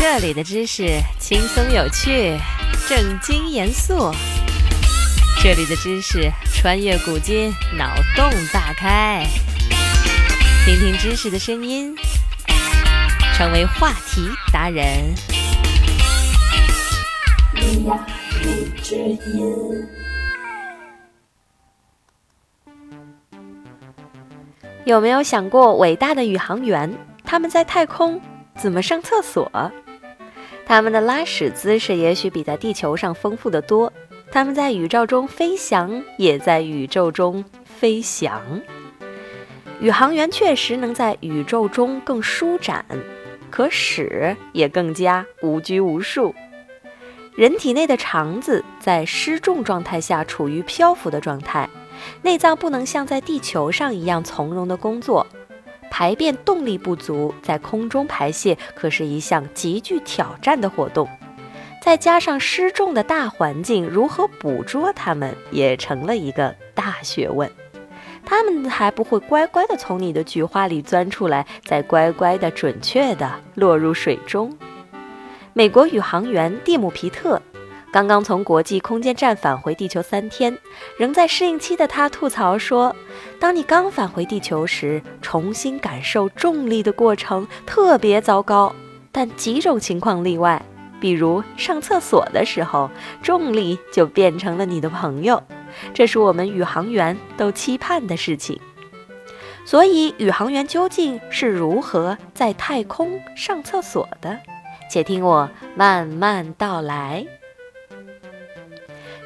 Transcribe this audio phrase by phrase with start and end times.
[0.00, 2.38] 这里的知识轻松有趣，
[2.88, 4.12] 正经严肃。
[5.42, 9.26] 这里的知识穿越古今，脑洞大开。
[10.64, 11.96] 听听知识的声音，
[13.34, 14.86] 成为话题达人。
[24.84, 28.20] 有没有想过，伟大的宇航员他们在太空
[28.56, 29.50] 怎么上厕所？
[30.68, 33.90] 他们的拉屎姿势也许比在地球上丰富的多。
[34.30, 38.42] 他们在宇宙中飞翔，也在宇宙中飞翔。
[39.80, 42.84] 宇航员确实能在宇宙中更舒展，
[43.50, 46.34] 可屎也更加无拘无束。
[47.34, 51.66] 人体内的肠子在失重状态下处于漂浮的状态，
[52.20, 55.26] 内脏不能像在地球上一样从容的工作，
[55.90, 61.08] 排便动力不足，在空中排泄可是一项极具挑战的活动。
[61.80, 67.50] 再加上失重的大环境，如何捕捉它们也成了一个大学问。
[68.24, 74.54] 它们还不会乖乖地从你的菊花里钻出来，再乖乖地、准确地落入水中。
[75.54, 77.40] 美国宇航员蒂姆·皮特
[77.90, 80.56] 刚刚从国际空间站返回地球三天，
[80.98, 82.94] 仍在适应期的他吐槽说
[83.40, 88.74] ：“当你刚返回地球时，重新感受重力的过程特别糟糕。
[89.10, 90.62] 但几种情况例外。”
[91.00, 92.90] 比如上厕所的时候，
[93.22, 95.40] 重力就变成了你的朋友，
[95.94, 98.60] 这是我们宇航员都期盼的事情。
[99.64, 104.36] 所以，宇航员究竟是如何在太空上厕所的？
[104.90, 107.24] 且听我慢慢道来。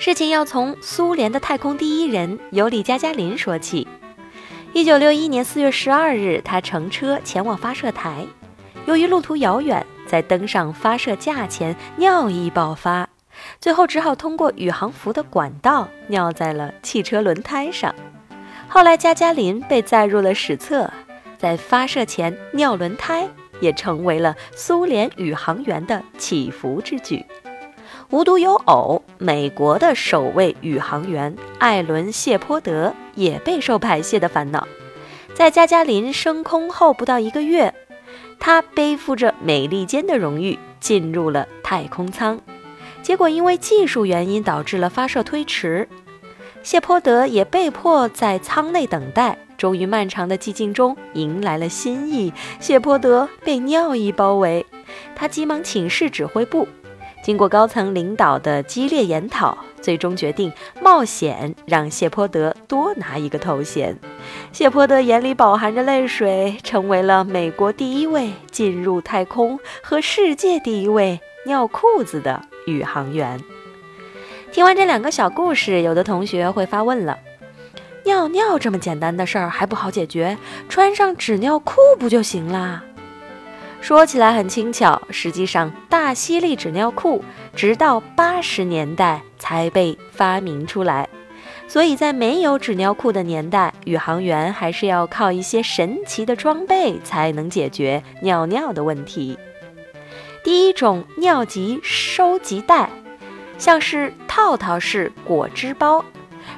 [0.00, 3.86] 事情要从苏联的太空第一人尤里·加加林说起。
[4.72, 8.24] 一九六一年四月十二日，他乘车前往发射台，
[8.86, 9.86] 由于路途遥远。
[10.06, 13.10] 在登上发射架前，尿意爆发，
[13.60, 17.94] 最后只好通过宇航服的管道尿在了汽车轮胎上。
[18.68, 20.90] 后来，加加林被载入了史册，
[21.36, 23.28] 在发射前尿轮胎
[23.60, 27.26] 也成为了苏联宇航员的祈福之举。
[28.08, 34.66] 无独有偶，美国的首位宇航员艾伦·谢泼德也备受排泄的烦恼。
[35.34, 37.72] 在加加林升空后不到一个月。
[38.38, 42.40] 他背负着美利坚的荣誉进入了太空舱，
[43.02, 45.86] 结果因为技术原因导致了发射推迟，
[46.62, 49.36] 谢泼德也被迫在舱内等待。
[49.58, 54.64] 终于，漫长的寂静中迎来了新意，谢泼德被尿意包围，
[55.14, 56.66] 他急忙请示指挥部。
[57.22, 63.98] 经过高层领导的激烈研讨，最终决定冒险让谢泼德多拿一个头衔。
[64.52, 73.38] 谢泼德眼里饱含着泪水，成为了美国第一位进入太空和世界第一位尿裤子的宇航员。
[74.50, 77.18] 听完这两个小故事，有的同学会发问了：
[78.04, 80.36] 尿尿这么简单的事儿还不好解决，
[80.68, 82.82] 穿上纸尿裤不就行啦？
[83.80, 87.24] 说起来很轻巧，实际上大吸力纸尿裤
[87.56, 91.08] 直到八十年代才被发明出来，
[91.66, 99.38] 所以在没有纸尿裤的年代，宇航员还是要靠一些神奇的装备才能解决尿尿的问题。
[100.44, 102.88] 第一种尿急收集袋，
[103.58, 106.04] 像是套套式果汁包。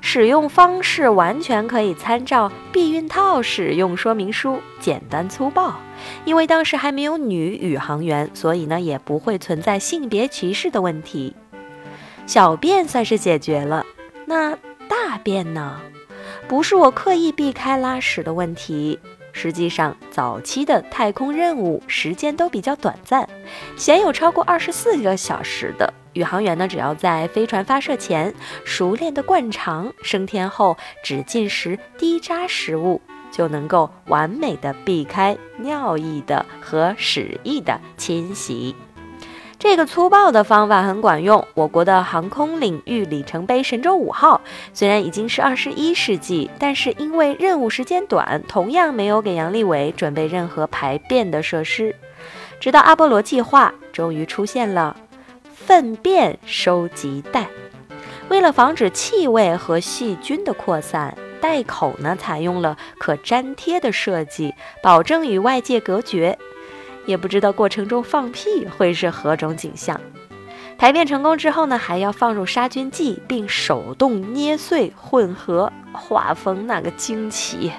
[0.00, 5.74] 使用方式完全可以参照避孕套使用说明书，简单粗暴。
[6.24, 11.34] 因为当时还没有女宇航员，所以呢也不会存在性别歧视的问题。
[12.26, 13.84] 小便算是解决了，
[14.24, 14.56] 那
[14.88, 15.80] 大便呢？
[16.48, 18.98] 不是我刻意避开拉屎的问题。
[19.32, 23.28] 实际上，早期的太空任务时间都比较短暂，
[23.76, 25.92] 鲜有超过二十四个小时的。
[26.12, 28.34] 宇航员呢，只要在飞船发射前
[28.64, 33.00] 熟练的灌肠，升天后只进食低渣食物，
[33.30, 38.74] 就能够完美的避开尿液的和屎意的侵袭。
[39.58, 41.46] 这个粗暴的方法很管用。
[41.52, 44.40] 我国的航空领域里程碑神舟五号
[44.72, 51.94] 虽然已经是二十一世纪，但是因为任务时间短，同样没有给杨利伟准备任何排便的设施。
[52.58, 54.96] 直到阿波罗计划，终于出现了。
[55.66, 57.46] 粪便收集袋，
[58.28, 66.36] 为了防止气味和细菌的扩散，袋口呢采用了可粘贴的设计，保证与外界隔绝。
[67.04, 70.00] 也不知道过程中放屁会是何种景象。
[70.78, 77.70] 排便成功之后呢，还要放入杀菌剂，并手动捏碎混合，画风那个惊奇。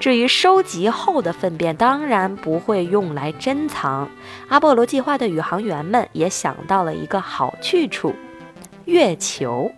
[0.00, 4.10] 至于收集后的粪便，当然不会用来珍藏。
[4.48, 8.14] 阿波罗计划的宇航员们也想到了一个好去处——
[8.84, 9.72] 月球。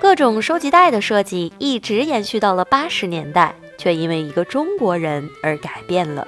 [0.00, 6.26] 各种收集袋的设计一直延续到了八十年代，却因为一个中国人而改变了。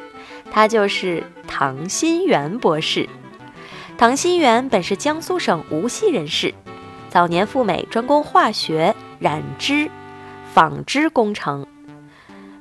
[0.52, 3.08] 他就是唐新元博士。
[3.96, 6.54] 唐新元本是江苏省无锡人士，
[7.08, 9.90] 早年赴美专攻化学、染织、
[10.52, 11.66] 纺织工程。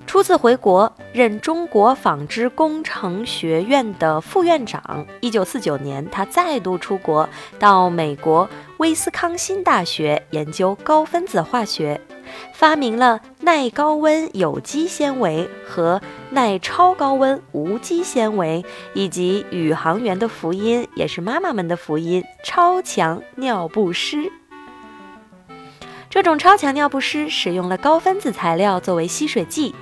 [0.10, 5.06] 初次回国，任中国纺织工程学院的副院长。
[5.22, 7.30] 一九四九年，他再度出国，
[7.60, 12.02] 到美国威斯康辛大学研究高分子化学，
[12.56, 16.02] 发明了耐高温有机纤维和
[16.32, 18.66] 耐超高温无机纤维，
[18.96, 24.32] 以及宇航员的福音，也是妈妈们的福音——超强尿不湿。
[26.10, 29.76] 这种超强尿不湿使用了高分子材料作为吸水剂。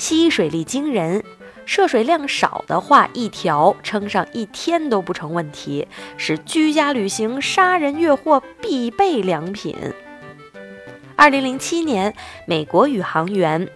[0.00, 1.22] 吸水力惊人，
[1.66, 5.86] 涉水量少的话，一条撑上一天都不成问题，
[6.16, 9.76] 是居家旅行、杀人越货必备良品。
[11.16, 12.14] 二零零七年，
[12.46, 13.68] 美国宇航员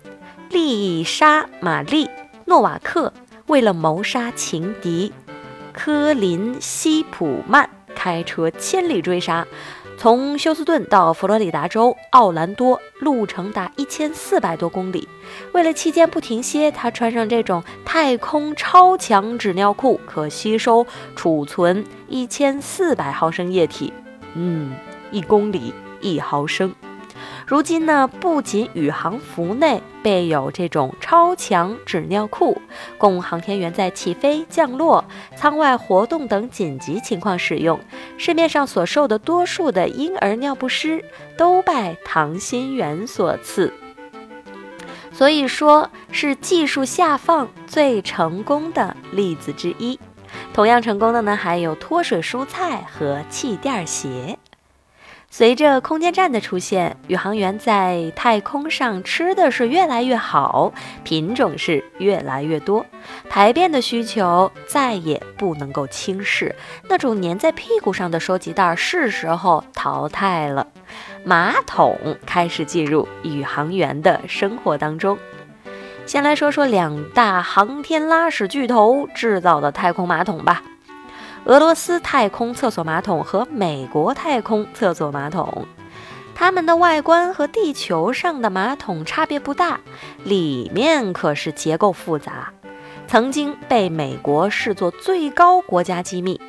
[0.49, 2.07] 丽莎·玛丽·
[2.47, 3.13] 诺瓦克
[3.49, 5.13] 为了谋杀情敌
[5.75, 9.47] 科林·希普曼，开车千里追杀。
[9.97, 15.09] 从休斯顿到佛罗里达州奥兰多，路程达一千四百多公里。
[15.53, 20.87] 为了期间不停歇，他穿上这种太空超强纸尿裤，可吸收
[21.17, 23.93] 储存一千四百毫升液体。
[24.35, 24.75] 嗯，
[25.11, 26.75] 一公里一毫升。
[27.47, 32.57] 如今呢，不仅宇航服内备有这种超强纸尿裤，
[32.97, 35.05] 供航天员在起飞、降落、
[35.37, 37.79] 舱外活动等紧急情况使用。
[38.17, 41.05] 市面上所售的多数的婴儿尿不湿，
[41.37, 43.71] 都拜唐心元所赐，
[45.13, 50.01] 所以说是技术下放最成功的例子之一。
[50.55, 54.39] 同样成功的呢，还有脱水蔬菜和气垫鞋。
[55.37, 60.73] 随着空间站的出现，宇航员在太空上吃的是越来越好，
[61.03, 62.87] 品种是越来越多，
[63.29, 66.55] 排便的需求再也不能够轻视。
[66.89, 70.69] 那种粘在屁股上的收集袋是时候淘汰了，
[71.25, 75.19] 马桶开始进入宇航员的生活当中。
[76.07, 80.63] 先来说说两大航天拉屎巨头制造的太空马桶吧。
[81.47, 85.67] 俄罗斯太空厕所马桶和美国太空厕所马桶，
[86.35, 89.79] 它们的外观和地球上的马桶差别不大，
[90.25, 92.51] 里面可是结构复杂，
[93.07, 96.41] 曾经被美国视作最高国家机密。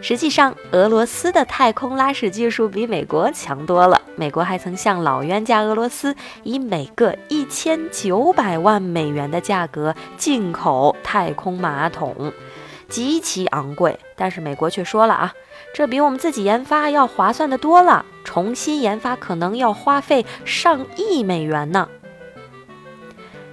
[0.00, 4.00] 实际上，俄罗斯的太空拉屎技术比美国强多了。
[4.14, 6.14] 美国还曾向老冤家俄罗斯
[6.44, 12.32] 以每个一千九百万美元的价格进口太空马桶。
[12.88, 15.34] 极其昂贵，但是美国却说了啊，
[15.74, 18.04] 这比我们自己研发要划算的多了。
[18.24, 21.88] 重新研发可能要花费上亿美元呢。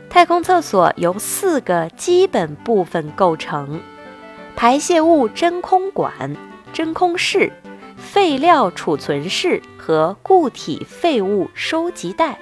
[0.10, 3.80] 太空厕所由四个基本部分构成：
[4.56, 6.36] 排泄物真空管、
[6.72, 7.52] 真空室、
[7.98, 12.40] 废料储存室和固体废物收集袋。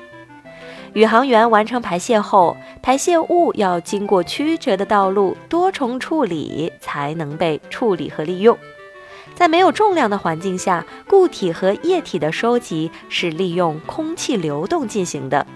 [0.94, 8.58] 宇航员完成排泄后，排泄物要经过曲折的道路，多重处理才能被处理和利用。
[9.34, 15.48] 在没有重量的环境下，固体和液体的收集是利用空气流动进行的。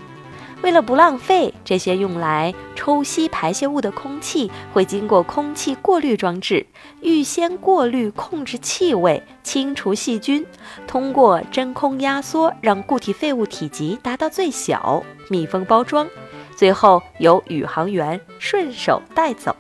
[0.65, 6.65] 为了不浪费，这些用来抽吸排泄物的空气会经过空气过滤装置，
[7.01, 10.43] 预先过滤、控制气味、清除细菌，
[10.87, 16.07] 通过真空压缩让固体废物体积达到最小，密封包装，
[16.55, 19.55] 最后由宇航员顺手带走。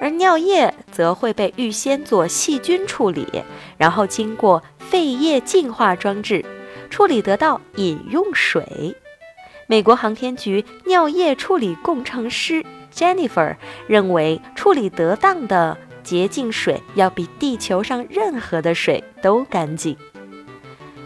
[0.00, 3.26] 而尿液则会被预先做细菌处理，
[3.76, 6.44] 然后经过废液净化装置
[6.88, 8.94] 处理，得到饮用水。
[9.70, 13.54] 美国航天局尿液处理工程师 Jennifer
[13.86, 19.94] 认为，处理得当的洁净水要比地球上任何的水都干净。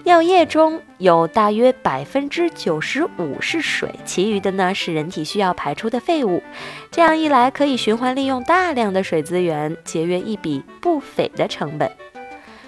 [0.05, 6.41] 尿液中有大约百分之九十五是水，其余的呢是人体需要排出的废物。
[6.93, 11.91] 这样一来，可以循环利用大量的水资源，节约一笔不菲的成本。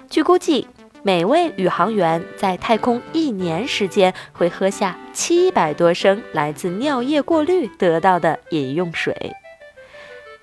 [0.09, 0.67] 据估计。
[1.05, 9.15] 每位宇航员在太空一年时间会喝下七百多升来自尿液过滤得到的饮用水。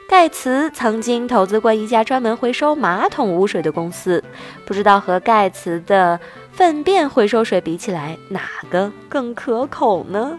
[0.09, 4.23] 盖茨曾经投资过一家专门回收马桶污水的公司，
[4.65, 6.21] 不知道和盖茨的
[6.53, 10.39] 粪便回收水比起来，哪个更可口呢？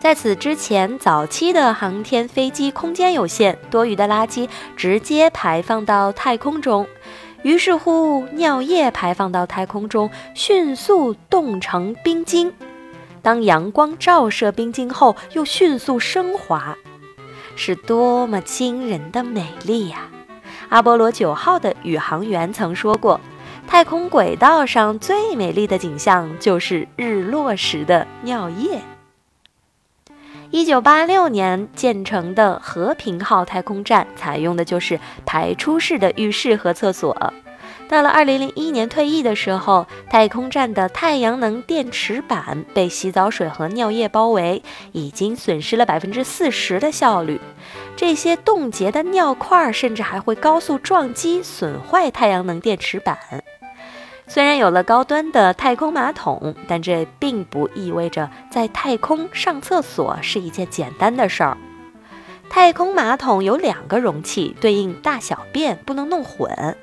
[0.00, 6.86] 在此之前，早期的航天飞机空间有限，多余的垃圾直接排放到太空中，
[7.42, 12.52] 于是乎尿液排放到太空中，迅速冻成冰晶。
[13.22, 16.76] 当阳光照射冰晶后，又迅速升华，
[17.56, 20.08] 是多么惊人的美丽呀！
[20.68, 23.20] 阿波罗九号的宇航员曾说过，
[23.66, 28.80] 太空轨道上最美丽的景象就是日落时的尿液。
[30.56, 37.34] 一九八六年建成的和平号太空站采用的就是排出式的浴室和厕所。
[37.90, 47.38] 到了二零零一年退役的时候，太空站的太阳能电池板被洗澡水和尿液包围，已经损失了百分之四十的效率。
[47.94, 53.18] 这些冻结的尿块甚至还会高速撞击，损坏太阳能电池板。
[54.28, 61.56] 虽然有了高端的太空马桶，但这并不意味着在太空上厕所是一件简单的事儿。
[62.50, 66.76] 太空马桶有两个容器，对应大小便，不能弄混。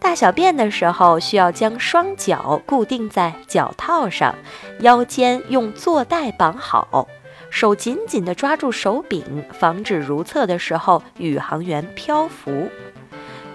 [0.00, 4.34] 大小便的时候，需要将双脚固定在脚套上，
[4.80, 7.08] 腰间用坐带绑好，
[7.50, 12.68] 手紧紧地抓住手柄，防止如厕的时候宇航员漂浮。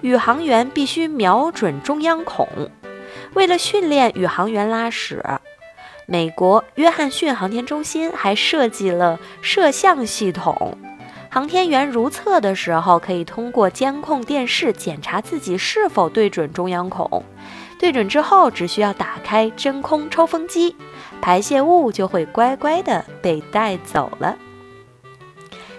[0.01, 2.47] 宇航员必须瞄准中央孔。
[3.33, 5.23] 为了训练宇航员拉屎，
[6.05, 10.77] 美国约翰逊航天中心还设计了摄像系统。
[11.29, 17.23] 航天员如厕的时候，可以通过监控电视检查自己是否对准中央孔。
[17.79, 20.75] 对准之后，只需要打开真空抽风机，
[21.19, 24.37] 排泄物就会乖乖地被带走了。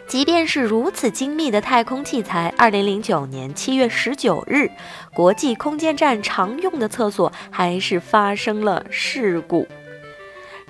[0.06, 4.70] 即便是如此精密的太空器材，二零零九年七月十九日，
[5.14, 9.66] 国际空间站常用的厕所还是发生了事故。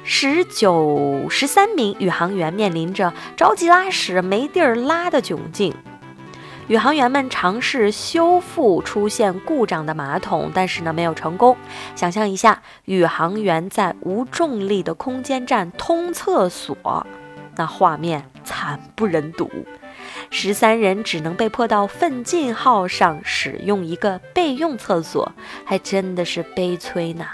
[0.02, 5.74] 十九十三名宇航员面临着着急拉屎没地儿拉的窘境。
[6.68, 11.54] 宇航员们尝试修复出现故障的马桶，但是呢没有成功。
[11.94, 17.06] 想象一下，宇航员在无重力的空间站通厕所。
[17.56, 19.50] 那画面惨不忍睹，
[20.30, 25.32] 十三人只能被迫到奋进号上使用一个备用厕所，
[25.64, 27.26] 还真的是悲催呢。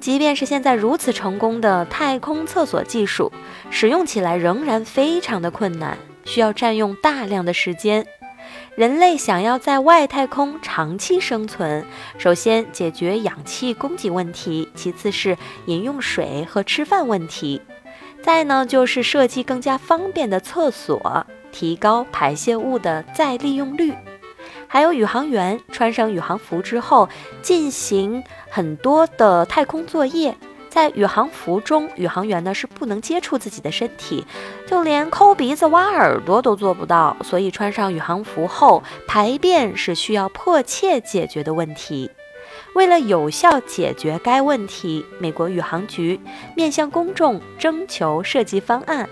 [0.00, 3.30] 即便是现在如此成功的太空厕所技术，
[3.70, 8.04] 使用起来仍然非常的困难，需要占用大量的时间。
[8.74, 11.84] 人类想要在外太空长期生存，
[12.18, 17.60] 首先解决氧气供给问题，其次是饮用水和吃饭问题。
[18.22, 23.92] 再呢，就是设计更加方便的厕所，提高排泄物的再利用率。
[24.68, 27.08] 还有宇航员穿上宇航服之后，
[27.42, 30.34] 进行很多的太空作业。
[30.70, 34.24] 在宇航服中，宇航员呢是不能接触自己的身体，
[34.66, 37.14] 就连抠鼻子、挖耳朵都做不到。
[37.22, 42.10] 所以穿上宇航服后，排便是需要迫切解决的问题。
[42.74, 46.18] 为了有效解决该问题，美国宇航局
[46.56, 49.08] 面向公众征求设计方案，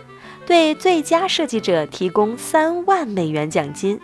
[0.47, 4.01] 对最佳设计者提供三万美元奖金。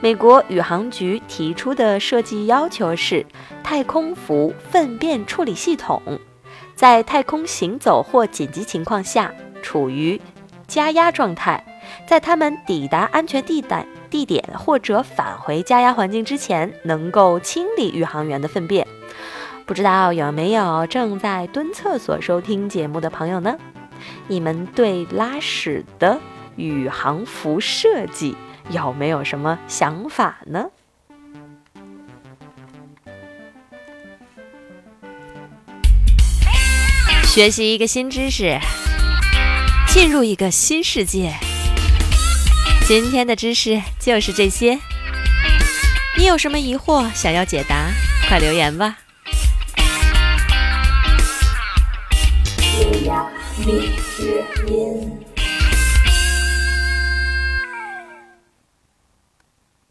[0.00, 3.26] 美国宇航局提出的设计要求是：
[3.62, 6.00] 太空服粪便处理系统
[6.74, 10.18] 在太空行走或紧急情况下处于
[10.66, 11.62] 加压状态，
[12.06, 13.84] 在他们抵达安全地带。
[14.10, 18.86] 地点或者返回加压环境之前，能够清理宇航员的粪便。
[19.64, 23.56] 不知道有没有正在蹲厕所收听节目的朋友呢？
[24.26, 26.18] 你们对拉屎的
[26.56, 28.34] 宇航服设计
[28.70, 30.66] 有没有什么想法呢？
[37.24, 38.58] 学习一个新知识，
[39.86, 41.32] 进入一个新世界。
[42.90, 44.76] 今天的知识就是这些。
[46.18, 47.86] 你有什么疑惑想要解答？
[48.28, 48.98] 快留言吧。